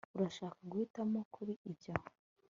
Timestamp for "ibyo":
1.69-1.91